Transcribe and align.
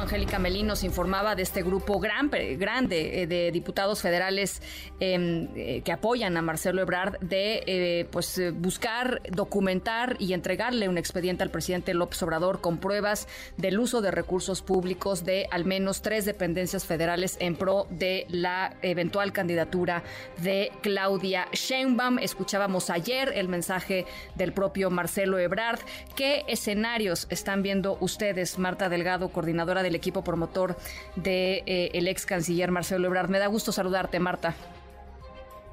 Angélica 0.00 0.38
Melín 0.38 0.66
nos 0.66 0.84
informaba 0.84 1.34
de 1.34 1.42
este 1.42 1.62
grupo 1.62 1.98
gran, 1.98 2.30
grande 2.58 3.22
eh, 3.22 3.26
de 3.26 3.50
diputados 3.50 4.02
federales 4.02 4.60
em, 5.00 5.48
eh, 5.54 5.82
que 5.84 5.92
apoyan 5.92 6.36
a 6.36 6.42
Marcelo 6.42 6.82
Ebrard 6.82 7.18
de 7.20 7.62
eh, 7.66 8.06
pues 8.10 8.40
buscar, 8.54 9.22
documentar 9.30 10.16
y 10.18 10.32
entregarle 10.32 10.88
un 10.88 10.98
expediente 10.98 11.42
al 11.42 11.50
presidente 11.50 11.94
López 11.94 12.22
Obrador 12.22 12.60
con 12.60 12.78
pruebas 12.78 13.28
del 13.56 13.78
uso 13.78 14.00
de 14.00 14.10
recursos 14.10 14.62
públicos 14.62 15.24
de 15.24 15.46
al 15.50 15.64
menos 15.64 16.02
tres 16.02 16.24
dependencias 16.24 16.84
federales 16.84 17.36
en 17.40 17.56
pro 17.56 17.86
de 17.90 18.26
la 18.28 18.76
eventual 18.82 19.32
candidatura 19.32 20.02
de 20.42 20.72
Claudia 20.82 21.48
Sheinbaum. 21.52 22.18
Escuchábamos 22.18 22.90
ayer 22.90 23.32
el 23.34 23.48
mensaje 23.48 24.06
del 24.34 24.52
propio 24.52 24.90
Marcelo 24.90 25.38
Ebrard. 25.38 25.80
¿Qué 26.14 26.44
escenarios 26.48 27.26
están 27.30 27.62
viendo 27.62 27.96
ustedes, 28.00 28.58
Marta 28.58 28.88
Delgado, 28.88 29.28
coordinadora 29.30 29.82
de 29.82 29.85
del 29.86 29.94
equipo 29.94 30.22
promotor 30.22 30.76
del 31.16 31.24
de, 31.24 31.62
eh, 31.66 31.90
ex 32.10 32.26
canciller 32.26 32.70
Marcelo 32.70 33.06
Ebrard. 33.06 33.30
Me 33.30 33.38
da 33.38 33.46
gusto 33.46 33.72
saludarte, 33.72 34.18
Marta. 34.20 34.54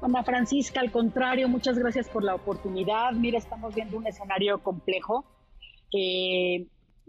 Ana 0.02 0.22
Francisca, 0.22 0.80
al 0.80 0.90
contrario, 0.90 1.48
muchas 1.48 1.78
gracias 1.78 2.08
por 2.08 2.24
la 2.24 2.34
oportunidad. 2.34 3.12
Mira, 3.12 3.38
estamos 3.38 3.74
viendo 3.74 3.96
un 3.96 4.06
escenario 4.06 4.58
complejo. 4.58 5.24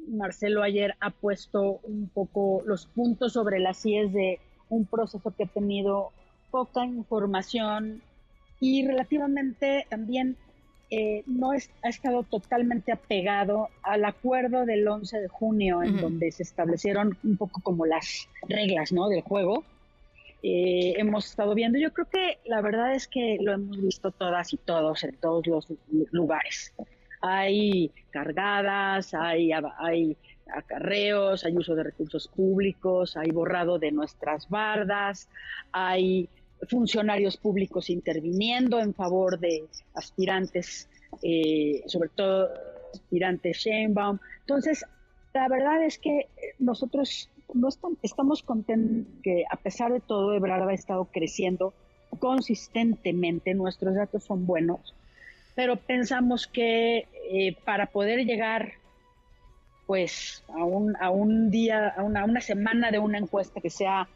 Marcelo 0.08 0.64
ayer 0.64 0.96
ha 1.00 1.10
puesto 1.10 1.80
un 1.84 2.10
poco 2.10 2.62
los 2.66 2.86
puntos 2.88 3.34
sobre 3.34 3.60
las 3.60 3.86
IES 3.86 4.14
de 4.14 4.40
un 4.70 4.86
proceso 4.86 5.34
que 5.36 5.44
ha 5.44 5.48
tenido 5.48 6.12
poca 6.52 6.86
información 6.86 8.02
y 8.60 8.86
relativamente 8.86 9.86
también 9.90 10.38
eh, 10.92 11.24
no 11.26 11.52
ha 11.52 11.90
estado 11.90 12.24
totalmente 12.24 12.92
apegado 12.92 13.70
al 13.82 14.06
acuerdo 14.06 14.66
del 14.66 14.88
11 14.88 15.22
de 15.22 15.28
junio, 15.28 15.82
en 15.82 16.00
donde 16.00 16.32
se 16.32 16.44
establecieron 16.44 17.18
un 17.24 17.38
poco 17.38 17.62
como 17.62 17.86
las 17.86 18.28
reglas 18.48 18.92
¿no? 18.92 19.10
del 19.10 19.22
juego. 19.22 19.64
Eh, 20.44 20.94
hemos 20.98 21.26
estado 21.26 21.56
viendo, 21.56 21.80
yo 21.80 21.92
creo 21.92 22.08
que 22.08 22.38
la 22.46 22.62
verdad 22.62 22.94
es 22.94 23.08
que 23.08 23.38
lo 23.42 23.54
hemos 23.54 23.82
visto 23.82 24.12
todas 24.12 24.54
y 24.54 24.58
todos 24.58 25.04
en 25.04 25.16
todos 25.16 25.48
los 25.48 25.68
lugares. 26.12 26.72
Hay 27.22 27.92
cargadas, 28.12 29.16
hay, 29.16 29.52
hay 29.80 30.16
acarreos, 30.54 31.46
hay 31.46 31.58
uso 31.58 31.74
de 31.74 31.84
recursos 31.84 32.28
públicos, 32.28 33.18
hay 33.18 33.32
borrado 33.32 33.80
de 33.80 33.92
nuestras 33.92 34.48
bardas, 34.48 35.30
hay 35.72 36.30
funcionarios 36.70 37.38
públicos 37.38 37.90
interviniendo 37.90 38.80
en 38.80 38.94
favor 38.94 39.40
de 39.40 39.66
aspirantes, 39.94 40.90
eh, 41.22 41.84
sobre 41.88 42.10
todo 42.10 42.50
aspirantes 42.94 43.58
Sheinbaum. 43.58 44.20
Entonces, 44.42 44.86
la 45.34 45.48
verdad 45.48 45.84
es 45.84 45.98
que 45.98 46.28
nosotros 46.60 47.30
no 47.54 47.70
estamos, 48.02 48.44
contentos 48.44 49.14
que 49.22 49.44
a 49.50 49.58
pesar 49.58 49.92
de 49.92 50.00
todo 50.00 50.34
Ebrard 50.34 50.68
ha 50.68 50.74
estado 50.74 51.06
creciendo 51.06 51.74
consistentemente, 52.20 53.54
nuestros 53.54 53.96
datos 53.96 54.24
son 54.24 54.46
buenos, 54.46 54.96
pero 55.54 55.76
pensamos 55.76 56.48
que 56.48 57.08
eh, 57.30 57.58
para 57.66 57.88
poder 57.88 58.26
llegar 58.26 58.74
pues 59.86 60.44
a 60.48 60.64
un, 60.64 60.96
a 61.00 61.10
un 61.12 61.52
día, 61.52 61.90
a 61.90 62.04
una 62.04 62.42
semana 62.42 62.90
de 62.90 63.00
una 63.00 63.18
encuesta 63.18 63.62
que 63.62 63.70
sea 63.70 64.08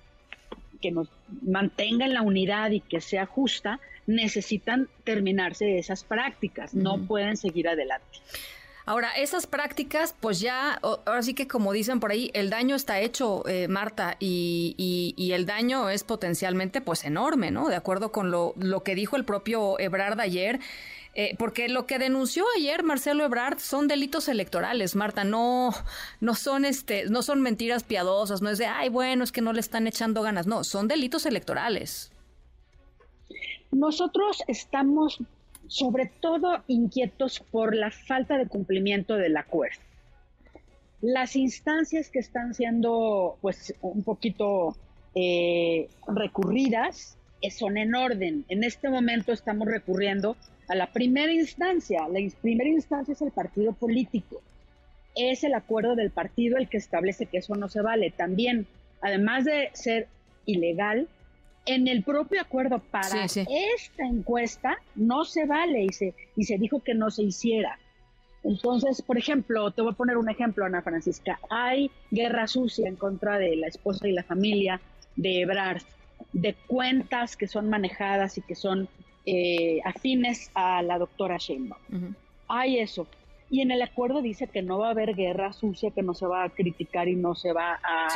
que 0.81 0.91
nos 0.91 1.09
mantengan 1.41 2.13
la 2.13 2.21
unidad 2.21 2.71
y 2.71 2.79
que 2.79 3.01
sea 3.01 3.25
justa, 3.25 3.79
necesitan 4.07 4.87
terminarse 5.03 5.77
esas 5.77 6.03
prácticas, 6.03 6.73
no 6.73 7.05
pueden 7.05 7.37
seguir 7.37 7.67
adelante. 7.67 8.19
Ahora, 8.85 9.11
esas 9.15 9.45
prácticas, 9.45 10.15
pues 10.19 10.39
ya, 10.39 10.79
ahora 10.81 11.21
sí 11.21 11.35
que 11.35 11.47
como 11.47 11.73
dicen 11.73 11.99
por 11.99 12.09
ahí, 12.09 12.31
el 12.33 12.49
daño 12.49 12.75
está 12.75 12.99
hecho, 12.99 13.47
eh, 13.47 13.67
Marta, 13.67 14.15
y, 14.19 14.73
y, 15.15 15.31
el 15.33 15.45
daño 15.45 15.91
es 15.91 16.03
potencialmente 16.03 16.81
pues 16.81 17.03
enorme, 17.03 17.51
¿no? 17.51 17.69
De 17.69 17.75
acuerdo 17.75 18.11
con 18.11 18.31
lo, 18.31 18.55
lo 18.57 18.81
que 18.81 18.95
dijo 18.95 19.15
el 19.15 19.25
propio 19.25 19.79
Ebrard 19.79 20.19
ayer, 20.19 20.59
eh, 21.21 21.35
porque 21.37 21.67
lo 21.67 21.85
que 21.85 21.99
denunció 21.99 22.45
ayer 22.55 22.81
Marcelo 22.81 23.25
Ebrard 23.25 23.59
son 23.59 23.89
delitos 23.89 24.29
electorales, 24.29 24.95
Marta, 24.95 25.25
no, 25.25 25.71
no 26.21 26.33
son 26.33 26.63
este, 26.63 27.09
no 27.09 27.23
son 27.23 27.41
mentiras 27.41 27.83
piadosas, 27.83 28.41
no 28.41 28.49
es 28.49 28.57
de 28.57 28.67
ay 28.67 28.87
bueno, 28.87 29.25
es 29.25 29.33
que 29.33 29.41
no 29.41 29.51
le 29.51 29.59
están 29.59 29.85
echando 29.85 30.21
ganas, 30.21 30.47
no, 30.47 30.63
son 30.63 30.87
delitos 30.87 31.25
electorales. 31.25 32.13
Nosotros 33.69 34.43
estamos 34.47 35.21
sobre 35.67 36.09
todo 36.21 36.63
inquietos 36.67 37.41
por 37.51 37.75
la 37.75 37.91
falta 37.91 38.37
de 38.37 38.47
cumplimiento 38.47 39.15
del 39.15 39.35
acuerdo. 39.35 39.81
Las 41.01 41.35
instancias 41.35 42.09
que 42.09 42.19
están 42.19 42.53
siendo 42.53 43.37
pues 43.41 43.73
un 43.81 44.03
poquito 44.03 44.73
eh, 45.15 45.89
recurridas 46.07 47.17
eh, 47.41 47.51
son 47.51 47.75
en 47.75 47.93
orden. 47.93 48.45
En 48.47 48.63
este 48.63 48.87
momento 48.87 49.33
estamos 49.33 49.67
recurriendo 49.67 50.37
a 50.69 50.75
la 50.75 50.87
primera 50.91 51.33
instancia. 51.33 52.07
La 52.07 52.19
primera 52.41 52.69
instancia 52.69 53.11
es 53.11 53.21
el 53.21 53.31
partido 53.31 53.73
político. 53.73 54.41
Es 55.15 55.43
el 55.43 55.53
acuerdo 55.55 55.95
del 55.95 56.11
partido 56.11 56.57
el 56.57 56.69
que 56.69 56.77
establece 56.77 57.25
que 57.25 57.39
eso 57.39 57.55
no 57.55 57.67
se 57.67 57.81
vale. 57.81 58.11
También, 58.11 58.67
además 59.01 59.45
de 59.45 59.71
ser 59.73 60.07
ilegal, 60.45 61.07
en 61.65 61.87
el 61.87 62.03
propio 62.03 62.41
acuerdo 62.41 62.79
para 62.79 63.25
esta 63.25 64.05
encuesta 64.05 64.77
no 64.95 65.25
se 65.25 65.45
vale 65.45 65.83
y 65.83 65.89
se, 65.89 66.13
y 66.35 66.45
se 66.45 66.57
dijo 66.57 66.81
que 66.81 66.93
no 66.93 67.11
se 67.11 67.23
hiciera. 67.23 67.77
Entonces, 68.43 69.01
por 69.01 69.17
ejemplo, 69.17 69.71
te 69.71 69.81
voy 69.81 69.91
a 69.91 69.95
poner 69.97 70.17
un 70.17 70.29
ejemplo, 70.29 70.65
Ana 70.65 70.81
Francisca. 70.81 71.39
Hay 71.49 71.91
guerra 72.09 72.47
sucia 72.47 72.87
en 72.87 72.95
contra 72.95 73.37
de 73.37 73.55
la 73.55 73.67
esposa 73.67 74.07
y 74.07 74.13
la 74.13 74.23
familia 74.23 74.79
de 75.15 75.41
Ebrard, 75.41 75.81
de 76.31 76.55
cuentas 76.67 77.35
que 77.35 77.47
son 77.47 77.69
manejadas 77.69 78.37
y 78.37 78.41
que 78.41 78.55
son 78.55 78.87
eh, 79.31 79.81
afines 79.83 80.51
a 80.53 80.81
la 80.81 80.97
doctora 80.97 81.37
Sheinbaum. 81.37 82.15
Hay 82.47 82.79
eso. 82.79 83.07
Y 83.51 83.61
en 83.61 83.71
el 83.71 83.81
acuerdo 83.81 84.21
dice 84.21 84.47
que 84.47 84.61
no 84.61 84.77
va 84.77 84.87
a 84.87 84.91
haber 84.91 85.15
guerra 85.15 85.53
sucia, 85.53 85.89
que 85.91 86.03
no 86.03 86.13
se 86.13 86.27
va 86.27 86.43
a 86.43 86.49
criticar 86.49 87.07
y 87.07 87.15
no 87.15 87.33
se 87.33 87.51
va 87.51 87.79
a, 87.83 88.07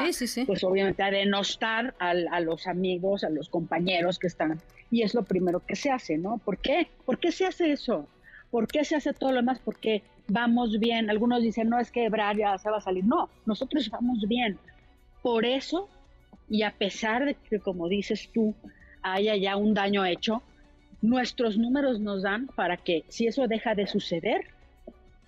pues 0.46 0.64
obviamente, 0.64 1.02
a 1.02 1.10
denostar 1.10 1.96
a, 1.98 2.40
los 2.40 2.68
amigos, 2.68 3.24
a 3.24 3.30
los 3.30 3.50
compañeros 3.50 4.20
que 4.20 4.28
están. 4.28 4.62
Y 4.92 5.02
es 5.02 5.16
lo 5.16 5.24
primero 5.24 5.60
que 5.66 5.76
se 5.76 5.90
hace, 5.90 6.20
¿no? 6.20 6.38
¿Por 6.38 6.60
qué? 6.60 6.88
¿Por 7.06 7.18
qué 7.18 7.32
se 7.32 7.48
hace 7.48 7.72
eso? 7.72 8.08
¿Por 8.52 8.68
qué 8.68 8.86
se 8.86 8.96
hace 8.96 9.14
todo 9.14 9.32
lo 9.32 9.38
demás? 9.38 9.60
Porque 9.66 10.04
vamos 10.28 10.80
bien. 10.80 11.10
Algunos 11.10 11.42
dicen, 11.42 11.68
no, 11.68 11.80
es 11.80 11.90
que 11.90 12.06
Ebrard 12.06 12.38
ya 12.38 12.56
se 12.60 12.70
va 12.70 12.78
a 12.78 12.82
salir. 12.82 13.04
No, 13.04 13.30
nosotros 13.48 13.90
vamos 13.90 14.20
bien. 14.28 14.60
Por 15.24 15.46
eso, 15.46 15.90
y 16.48 16.62
a 16.62 16.72
pesar 16.72 17.26
de 17.26 17.34
que, 17.34 17.60
como 17.60 17.88
dices 17.88 18.30
tú, 18.32 18.54
haya 19.02 19.36
ya 19.36 19.58
un 19.58 19.74
daño 19.74 20.06
hecho, 20.06 20.44
nuestros 21.04 21.58
números 21.58 22.00
nos 22.00 22.24
dan 22.24 22.48
para 22.48 22.78
que 22.78 23.04
si 23.10 23.28
eso 23.28 23.48
deja 23.48 23.76
de 23.76 23.88
suceder, 23.88 24.48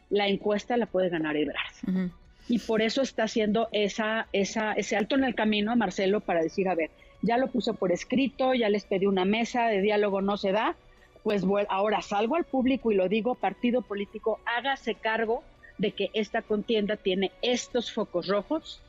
la 0.09 0.27
encuesta 0.29 0.77
la 0.77 0.85
puede 0.85 1.09
ganar 1.09 1.35
Ebrard. 1.35 2.09
Y 2.47 2.59
por 2.59 2.81
eso 2.81 3.01
está 3.01 3.23
haciendo 3.23 3.67
esa, 3.73 4.27
esa, 4.31 4.71
ese 4.73 4.95
alto 4.95 5.15
en 5.15 5.25
el 5.25 5.35
camino, 5.35 5.75
Marcelo, 5.75 6.21
para 6.21 6.41
decir, 6.41 6.69
a 6.69 6.75
ver, 6.75 6.91
ya 7.21 7.37
lo 7.37 7.47
puse 7.47 7.73
por 7.73 7.91
escrito, 7.91 8.53
ya 8.53 8.69
les 8.69 8.85
pedí 8.85 9.05
una 9.05 9.25
mesa 9.25 9.67
de 9.67 9.81
diálogo, 9.81 10.21
no 10.21 10.37
se 10.37 10.53
da, 10.53 10.75
pues 11.23 11.43
ahora 11.67 12.01
salgo 12.01 12.37
al 12.37 12.45
público 12.45 12.91
y 12.91 12.95
lo 12.95 13.09
digo, 13.09 13.35
partido 13.35 13.81
político, 13.81 14.39
hágase 14.45 14.95
cargo 14.95 15.43
de 15.77 15.91
que 15.91 16.09
esta 16.13 16.41
contienda 16.41 16.95
tiene 16.95 17.31
estos 17.41 17.91
focos 17.91 18.27
rojos 18.27 18.81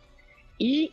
y 0.57 0.93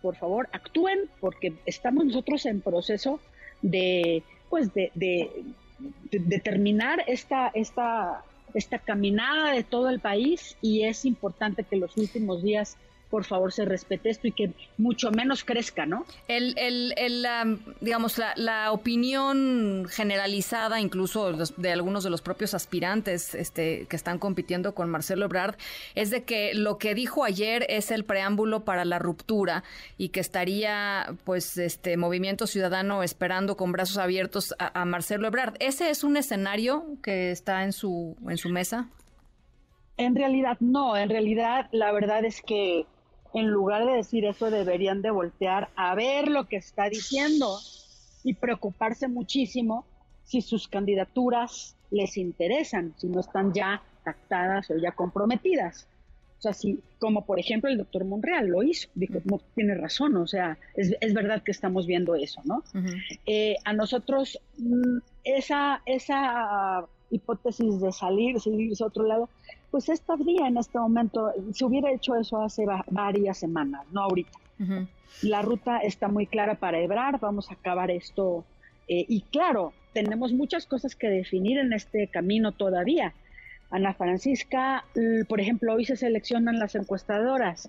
por 0.00 0.14
favor 0.14 0.48
actúen 0.52 1.08
porque 1.20 1.54
estamos 1.66 2.04
nosotros 2.04 2.46
en 2.46 2.60
proceso 2.60 3.18
de 3.62 4.22
pues 4.54 4.72
de, 4.72 4.92
de, 4.94 6.38
terminar 6.38 7.02
esta, 7.08 7.48
esta, 7.48 8.22
esta 8.54 8.78
caminada 8.78 9.50
de 9.50 9.64
todo 9.64 9.90
el 9.90 9.98
país 9.98 10.56
y 10.62 10.84
es 10.84 11.04
importante 11.04 11.64
que 11.64 11.74
los 11.74 11.96
últimos 11.96 12.40
días 12.40 12.76
por 13.14 13.22
favor 13.22 13.52
se 13.52 13.64
respete 13.64 14.10
esto 14.10 14.26
y 14.26 14.32
que 14.32 14.50
mucho 14.76 15.12
menos 15.12 15.44
crezca, 15.44 15.86
¿no? 15.86 16.04
El, 16.26 16.58
el, 16.58 16.92
el 16.96 17.24
digamos, 17.80 18.18
la, 18.18 18.32
la, 18.34 18.72
opinión 18.72 19.86
generalizada, 19.88 20.80
incluso 20.80 21.32
de 21.32 21.70
algunos 21.70 22.02
de 22.02 22.10
los 22.10 22.22
propios 22.22 22.54
aspirantes 22.54 23.36
este, 23.36 23.86
que 23.88 23.94
están 23.94 24.18
compitiendo 24.18 24.74
con 24.74 24.90
Marcelo 24.90 25.26
Ebrard, 25.26 25.54
es 25.94 26.10
de 26.10 26.24
que 26.24 26.54
lo 26.54 26.76
que 26.76 26.96
dijo 26.96 27.22
ayer 27.22 27.64
es 27.68 27.92
el 27.92 28.04
preámbulo 28.04 28.64
para 28.64 28.84
la 28.84 28.98
ruptura 28.98 29.62
y 29.96 30.08
que 30.08 30.18
estaría, 30.18 31.14
pues, 31.22 31.56
este 31.56 31.96
Movimiento 31.96 32.48
Ciudadano 32.48 33.04
esperando 33.04 33.56
con 33.56 33.70
brazos 33.70 33.98
abiertos 33.98 34.56
a, 34.58 34.80
a 34.80 34.84
Marcelo 34.86 35.28
Ebrard. 35.28 35.54
¿Ese 35.60 35.88
es 35.90 36.02
un 36.02 36.16
escenario 36.16 36.84
que 37.00 37.30
está 37.30 37.62
en 37.62 37.72
su, 37.72 38.16
en 38.28 38.38
su 38.38 38.48
mesa? 38.48 38.88
En 39.96 40.16
realidad 40.16 40.56
no, 40.58 40.96
en 40.96 41.08
realidad 41.08 41.68
la 41.70 41.92
verdad 41.92 42.24
es 42.24 42.42
que 42.42 42.86
en 43.34 43.48
lugar 43.48 43.84
de 43.84 43.92
decir 43.92 44.24
eso, 44.24 44.50
deberían 44.50 45.02
de 45.02 45.10
voltear 45.10 45.68
a 45.76 45.94
ver 45.94 46.28
lo 46.28 46.44
que 46.48 46.56
está 46.56 46.88
diciendo 46.88 47.58
y 48.22 48.34
preocuparse 48.34 49.08
muchísimo 49.08 49.84
si 50.24 50.40
sus 50.40 50.68
candidaturas 50.68 51.76
les 51.90 52.16
interesan, 52.16 52.94
si 52.96 53.08
no 53.08 53.20
están 53.20 53.52
ya 53.52 53.82
pactadas 54.04 54.70
o 54.70 54.76
ya 54.76 54.92
comprometidas. 54.92 55.88
O 56.38 56.42
sea, 56.42 56.52
si, 56.52 56.78
como 56.98 57.24
por 57.24 57.40
ejemplo 57.40 57.70
el 57.70 57.78
doctor 57.78 58.04
Monreal 58.04 58.48
lo 58.48 58.62
hizo, 58.62 58.88
dijo, 58.94 59.14
no, 59.24 59.40
tiene 59.54 59.74
razón, 59.74 60.16
o 60.16 60.26
sea, 60.26 60.58
es, 60.74 61.14
verdad 61.14 61.42
que 61.42 61.52
estamos 61.52 61.86
viendo 61.86 62.14
eso, 62.14 62.40
¿no? 62.44 62.62
Eh, 63.26 63.56
a 63.64 63.72
nosotros 63.72 64.38
mm, 64.58 64.98
esa, 65.24 65.82
esa 65.86 66.86
hipótesis 67.14 67.80
de 67.80 67.92
salir, 67.92 68.36
irse 68.44 68.84
a 68.84 68.86
otro 68.86 69.04
lado, 69.04 69.28
pues 69.70 69.88
estaría 69.88 70.46
en 70.46 70.56
este 70.56 70.78
momento, 70.78 71.32
se 71.52 71.64
hubiera 71.64 71.92
hecho 71.92 72.16
eso 72.16 72.42
hace 72.42 72.64
varias 72.90 73.38
semanas, 73.38 73.86
no 73.90 74.02
ahorita. 74.02 74.38
La 75.22 75.42
ruta 75.42 75.78
está 75.78 76.08
muy 76.08 76.26
clara 76.26 76.56
para 76.56 76.80
Ebrar, 76.80 77.18
vamos 77.20 77.50
a 77.50 77.54
acabar 77.54 77.90
esto. 77.90 78.44
Eh, 78.88 79.04
y 79.08 79.22
claro, 79.22 79.72
tenemos 79.92 80.32
muchas 80.32 80.66
cosas 80.66 80.94
que 80.94 81.08
definir 81.08 81.58
en 81.58 81.72
este 81.72 82.08
camino 82.08 82.52
todavía. 82.52 83.14
Ana 83.70 83.94
Francisca, 83.94 84.84
por 85.28 85.40
ejemplo, 85.40 85.74
hoy 85.74 85.84
se 85.84 85.96
seleccionan 85.96 86.58
las 86.58 86.74
encuestadoras. 86.74 87.68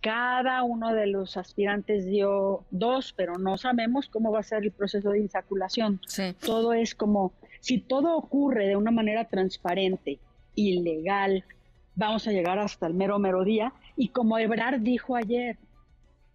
Cada 0.00 0.62
uno 0.62 0.92
de 0.92 1.06
los 1.06 1.36
aspirantes 1.36 2.06
dio 2.06 2.62
dos, 2.70 3.14
pero 3.16 3.38
no 3.38 3.56
sabemos 3.56 4.08
cómo 4.08 4.30
va 4.30 4.40
a 4.40 4.42
ser 4.42 4.62
el 4.62 4.70
proceso 4.70 5.10
de 5.10 5.20
insaculación. 5.20 6.00
Todo 6.44 6.74
es 6.74 6.94
como, 6.94 7.32
si 7.64 7.78
todo 7.78 8.14
ocurre 8.14 8.66
de 8.66 8.76
una 8.76 8.90
manera 8.90 9.24
transparente, 9.24 10.18
ilegal, 10.54 11.44
vamos 11.94 12.28
a 12.28 12.30
llegar 12.30 12.58
hasta 12.58 12.86
el 12.86 12.92
mero 12.92 13.18
mero 13.18 13.42
día. 13.42 13.72
Y 13.96 14.08
como 14.08 14.38
Ebrard 14.38 14.80
dijo 14.80 15.16
ayer, 15.16 15.56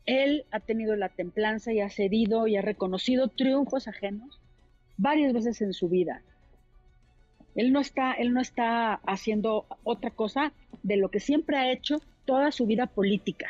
él 0.07 0.45
ha 0.49 0.59
tenido 0.59 0.95
la 0.95 1.09
templanza 1.09 1.71
y 1.71 1.81
ha 1.81 1.89
cedido 1.91 2.47
y 2.47 2.57
ha 2.57 2.63
reconocido 2.63 3.27
triunfos 3.27 3.87
ajenos 3.87 4.39
varias 4.97 5.31
veces 5.31 5.61
en 5.61 5.73
su 5.73 5.87
vida. 5.87 6.23
Él 7.53 7.73
no 7.73 7.79
está, 7.79 8.13
él 8.13 8.33
no 8.33 8.41
está 8.41 8.95
haciendo 9.05 9.67
otra 9.83 10.09
cosa 10.09 10.51
de 10.81 10.97
lo 10.97 11.11
que 11.11 11.19
siempre 11.19 11.57
ha 11.57 11.71
hecho 11.71 12.01
toda 12.25 12.51
su 12.51 12.65
vida 12.65 12.87
política. 12.87 13.49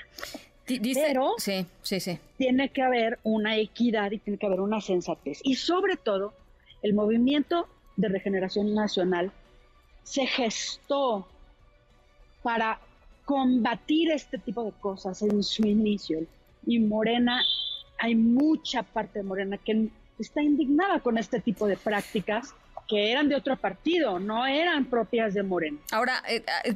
Pero 0.66 1.36
sí, 1.38 1.66
sí, 1.82 2.02
sí. 2.02 2.20
tiene 2.38 2.72
que 2.72 2.82
haber 2.82 3.20
una 3.24 3.56
equidad 3.56 4.12
y 4.12 4.18
tiene 4.18 4.38
que 4.38 4.48
haber 4.48 4.60
una 4.60 4.82
sensatez. 4.82 5.40
Y 5.46 5.56
sobre 5.56 5.96
todo, 5.96 6.34
el 6.82 6.94
movimiento 6.94 7.68
de 7.98 8.10
regeneración 8.10 8.74
nacional 8.74 9.32
se 10.04 10.26
gestó 10.26 11.28
para 12.42 12.80
combatir 13.26 14.12
este 14.12 14.38
tipo 14.38 14.64
de 14.64 14.72
cosas 14.72 15.22
en 15.22 15.44
su 15.44 15.68
inicio. 15.68 16.26
Y 16.66 16.80
Morena, 16.80 17.42
hay 18.00 18.16
mucha 18.16 18.84
parte 18.84 19.20
de 19.20 19.24
Morena 19.24 19.58
que 19.58 19.90
está 20.18 20.42
indignada 20.42 21.00
con 21.00 21.18
este 21.18 21.40
tipo 21.40 21.68
de 21.68 21.78
prácticas 21.78 22.56
que 22.90 23.12
eran 23.12 23.30
de 23.30 23.36
otro 23.36 23.56
partido, 23.56 24.18
no 24.20 24.48
eran 24.48 24.86
propias 24.86 25.36
de 25.36 25.44
Morena. 25.44 25.78
Ahora, 25.92 26.24
eh, 26.28 26.44
eh, 26.66 26.74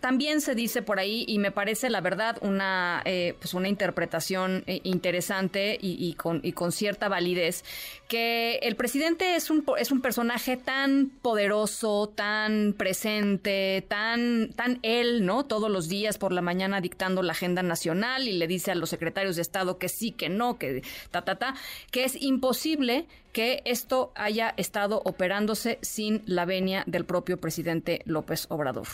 también 0.00 0.40
se 0.40 0.54
dice 0.54 0.82
por 0.82 1.00
ahí, 1.00 1.24
y 1.26 1.40
me 1.40 1.50
parece 1.50 1.90
la 1.90 2.00
verdad 2.00 2.38
una, 2.42 3.02
eh, 3.04 3.34
pues 3.40 3.54
una 3.54 3.68
interpretación 3.68 4.62
interesante 4.84 5.76
y, 5.80 6.14
con, 6.14 6.40
y 6.44 6.52
con 6.52 6.70
cierta 6.70 7.08
validez, 7.08 7.64
que 8.06 8.58
el 8.62 8.76
presidente 8.76 9.34
es 9.34 9.50
un, 9.50 9.64
es 9.78 9.90
un 9.90 10.00
personaje 10.00 10.56
tan 10.56 11.10
poderoso, 11.22 12.08
tan 12.14 12.74
presente, 12.78 13.84
tan, 13.88 14.52
tan 14.52 14.78
él, 14.82 15.26
¿no? 15.26 15.44
Todos 15.44 15.70
los 15.70 15.88
días 15.88 16.18
por 16.18 16.32
la 16.32 16.40
mañana 16.40 16.80
dictando 16.80 17.22
la 17.22 17.32
agenda 17.32 17.64
nacional 17.64 18.28
y 18.28 18.32
le 18.34 18.46
dice 18.46 18.70
a 18.70 18.76
los 18.76 18.90
secretarios 18.90 19.34
de 19.34 19.42
Estado 19.42 19.78
que 19.78 19.88
sí, 19.88 20.12
que 20.12 20.28
no, 20.28 20.56
que 20.56 20.82
ta, 21.10 21.22
ta, 21.22 21.36
ta, 21.36 21.54
que 21.90 22.04
es 22.04 22.20
imposible 22.22 23.06
que 23.32 23.62
esto 23.64 24.12
haya 24.14 24.54
estado 24.56 25.02
operándose 25.04 25.78
sin 25.82 26.22
la 26.26 26.44
venia 26.44 26.84
del 26.86 27.04
propio 27.04 27.38
presidente 27.38 28.02
López 28.04 28.46
Obrador. 28.50 28.86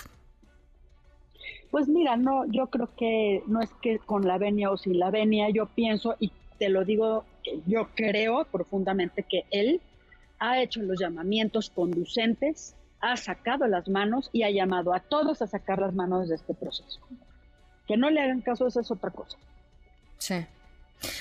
Pues 1.70 1.88
mira, 1.88 2.16
no, 2.16 2.46
yo 2.46 2.68
creo 2.68 2.88
que 2.96 3.42
no 3.46 3.60
es 3.60 3.70
que 3.82 3.98
con 3.98 4.26
la 4.26 4.38
venia 4.38 4.70
o 4.70 4.76
sin 4.76 4.98
la 4.98 5.10
venia, 5.10 5.50
yo 5.50 5.66
pienso 5.66 6.14
y 6.20 6.30
te 6.58 6.68
lo 6.68 6.84
digo, 6.84 7.24
yo 7.66 7.88
creo 7.94 8.44
profundamente 8.44 9.24
que 9.24 9.44
él 9.50 9.80
ha 10.38 10.60
hecho 10.60 10.82
los 10.82 11.00
llamamientos 11.00 11.70
conducentes, 11.70 12.76
ha 13.00 13.16
sacado 13.16 13.66
las 13.66 13.88
manos 13.88 14.30
y 14.32 14.44
ha 14.44 14.50
llamado 14.50 14.94
a 14.94 15.00
todos 15.00 15.42
a 15.42 15.46
sacar 15.46 15.80
las 15.80 15.94
manos 15.94 16.28
de 16.28 16.36
este 16.36 16.54
proceso. 16.54 17.00
Que 17.86 17.96
no 17.96 18.08
le 18.08 18.20
hagan 18.20 18.40
caso, 18.40 18.66
eso 18.66 18.80
es 18.80 18.90
otra 18.90 19.10
cosa. 19.10 19.36
Sí. 20.18 20.46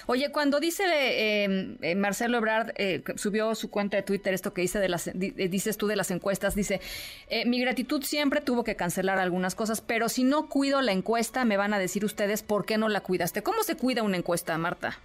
Oye, 0.05 0.31
cuando 0.31 0.59
dice 0.59 0.83
eh, 0.85 1.77
eh, 1.81 1.95
Marcelo 1.95 2.37
Ebrard, 2.37 2.71
eh, 2.77 3.03
subió 3.15 3.55
su 3.55 3.69
cuenta 3.69 3.97
de 3.97 4.03
Twitter 4.03 4.33
esto 4.33 4.53
que 4.53 4.61
dice 4.61 4.79
de 4.79 4.89
las, 4.89 5.11
dices 5.13 5.77
tú 5.77 5.87
de 5.87 5.95
las 5.95 6.11
encuestas, 6.11 6.55
dice, 6.55 6.81
mi 7.45 7.59
gratitud 7.59 8.03
siempre 8.03 8.41
tuvo 8.41 8.63
que 8.63 8.75
cancelar 8.75 9.19
algunas 9.19 9.55
cosas, 9.55 9.81
pero 9.81 10.09
si 10.09 10.23
no 10.23 10.47
cuido 10.47 10.81
la 10.81 10.91
encuesta, 10.91 11.45
me 11.45 11.57
van 11.57 11.73
a 11.73 11.79
decir 11.79 12.05
ustedes 12.05 12.43
por 12.43 12.65
qué 12.65 12.77
no 12.77 12.89
la 12.89 13.01
cuidaste. 13.01 13.43
¿Cómo 13.43 13.63
se 13.63 13.75
cuida 13.75 14.03
una 14.03 14.17
encuesta, 14.17 14.57
Marta? 14.57 14.99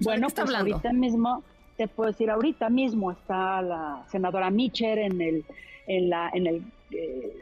Bueno, 0.00 0.28
pues 0.28 0.54
ahorita 0.54 0.92
mismo, 0.92 1.42
te 1.76 1.88
puedo 1.88 2.10
decir, 2.10 2.30
ahorita 2.30 2.68
mismo 2.70 3.10
está 3.10 3.62
la 3.62 4.04
senadora 4.10 4.50
Micher 4.50 4.98
en 4.98 5.20
el, 5.20 5.44
en 5.86 6.10
la, 6.10 6.30
en 6.32 6.46
el 6.46 6.62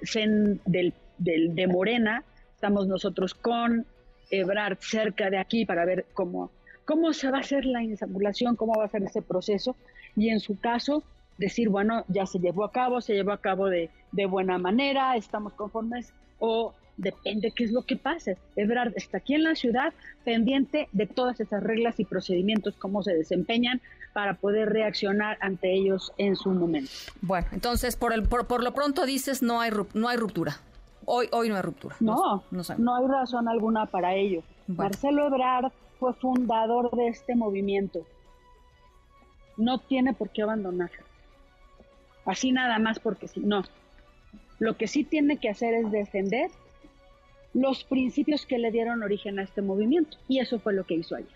CEN 0.05 0.61
del, 0.65 0.95
del, 1.19 1.55
de 1.55 1.67
Morena, 1.67 2.25
estamos 2.55 2.87
nosotros 2.87 3.35
con 3.35 3.87
Ebrard 4.31 4.79
cerca 4.81 5.31
de 5.31 5.39
aquí 5.39 5.65
para 5.65 5.85
ver 5.85 6.07
cómo, 6.15 6.51
cómo 6.85 7.13
se 7.13 7.31
va 7.31 7.39
a 7.39 7.41
hacer 7.41 7.65
la 7.65 7.83
insaculación, 7.83 8.57
cómo 8.57 8.75
va 8.75 8.85
a 8.85 8.89
ser 8.89 9.03
ese 9.03 9.23
proceso 9.23 9.77
y 10.17 10.31
en 10.31 10.41
su 10.41 10.59
caso 10.59 11.03
decir, 11.39 11.69
bueno, 11.69 12.05
ya 12.09 12.27
se 12.27 12.39
llevó 12.39 12.65
a 12.65 12.73
cabo, 12.73 13.01
se 13.01 13.15
llevó 13.15 13.33
a 13.33 13.41
cabo 13.41 13.69
de, 13.69 13.91
de 14.13 14.27
buena 14.27 14.59
manera, 14.59 15.17
estamos 15.17 15.53
conformes 15.53 16.13
o 16.39 16.75
depende 16.97 17.51
qué 17.51 17.65
es 17.65 17.73
lo 17.73 17.83
que 17.83 17.97
pase. 17.97 18.39
Ebrard 18.57 18.93
está 18.97 19.19
aquí 19.19 19.35
en 19.35 19.45
la 19.45 19.55
ciudad 19.55 19.93
pendiente 20.25 20.89
de 20.93 21.07
todas 21.07 21.41
esas 21.41 21.63
reglas 21.63 22.01
y 22.01 22.05
procedimientos, 22.05 22.75
cómo 22.79 23.03
se 23.03 23.15
desempeñan 23.15 23.81
para 24.13 24.35
poder 24.35 24.71
reaccionar 24.71 25.37
ante 25.41 25.75
ellos 25.75 26.13
en 26.17 26.37
su 26.37 26.51
momento. 26.51 26.91
Bueno, 27.21 27.47
entonces 27.53 27.97
por, 27.97 28.15
el, 28.15 28.23
por, 28.23 28.47
por 28.47 28.65
lo 28.65 28.73
pronto 28.73 29.05
dices 29.05 29.43
no 29.43 29.61
hay, 29.61 29.71
no 29.93 30.09
hay 30.09 30.17
ruptura. 30.17 30.59
Hoy, 31.07 31.29
hoy 31.31 31.49
no 31.49 31.57
hay 31.57 31.63
ruptura. 31.63 31.97
No, 32.01 32.43
no, 32.51 32.97
hay 32.97 33.07
razón 33.07 33.49
alguna 33.49 33.87
para 33.87 34.15
ello. 34.15 34.43
Marcelo 34.67 35.27
Ebrard 35.29 35.73
fue 35.99 36.13
fundador 36.15 36.91
de 36.97 37.09
este 37.09 37.37
movimiento. 37.37 38.05
No 39.57 39.79
tiene 39.79 40.13
por 40.13 40.31
qué 40.31 40.43
abandonar. 40.43 40.91
Así 42.25 42.51
nada 42.51 42.79
más 42.81 42.99
porque 42.99 43.29
sí, 43.29 43.41
no. 43.41 43.63
Lo 44.59 44.77
que 44.77 44.89
sí 44.89 45.05
tiene 45.05 45.39
que 45.39 45.49
hacer 45.49 45.75
es 45.75 45.91
defender 45.93 46.51
los 47.55 47.85
principios 47.85 48.45
que 48.45 48.59
le 48.59 48.73
dieron 48.73 49.03
origen 49.03 49.39
a 49.39 49.45
este 49.45 49.63
movimiento. 49.63 50.19
Y 50.27 50.41
eso 50.41 50.59
fue 50.59 50.75
lo 50.75 50.85
que 50.85 50.95
hizo 50.95 51.15
ayer. 51.15 51.31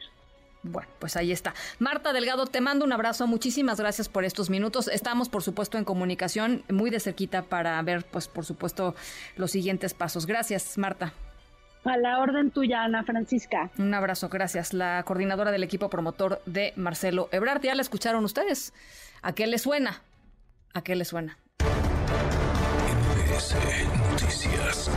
Bueno, 0.62 0.88
pues 0.98 1.16
ahí 1.16 1.32
está. 1.32 1.54
Marta 1.78 2.12
Delgado, 2.12 2.46
te 2.46 2.60
mando 2.60 2.84
un 2.84 2.92
abrazo. 2.92 3.26
Muchísimas 3.26 3.80
gracias 3.80 4.08
por 4.08 4.24
estos 4.24 4.50
minutos. 4.50 4.88
Estamos, 4.88 5.28
por 5.28 5.42
supuesto, 5.42 5.78
en 5.78 5.84
comunicación 5.84 6.64
muy 6.68 6.90
de 6.90 7.00
cerquita 7.00 7.42
para 7.42 7.80
ver, 7.82 8.04
pues, 8.04 8.28
por 8.28 8.44
supuesto, 8.44 8.94
los 9.36 9.50
siguientes 9.50 9.94
pasos. 9.94 10.26
Gracias, 10.26 10.76
Marta. 10.76 11.12
A 11.84 11.96
la 11.96 12.18
orden 12.18 12.50
tuya, 12.50 12.84
Ana 12.84 13.04
Francisca. 13.04 13.70
Un 13.78 13.94
abrazo, 13.94 14.28
gracias. 14.28 14.74
La 14.74 15.02
coordinadora 15.04 15.50
del 15.50 15.62
equipo 15.62 15.88
promotor 15.88 16.42
de 16.44 16.74
Marcelo 16.76 17.30
Ebrard. 17.32 17.62
Ya 17.62 17.74
la 17.74 17.80
escucharon 17.80 18.22
ustedes. 18.24 18.74
¿A 19.22 19.32
qué 19.32 19.46
le 19.46 19.58
suena? 19.58 20.02
¿A 20.74 20.82
qué 20.82 20.94
le 20.94 21.06
suena? 21.06 21.38
Noticias. 24.10 24.90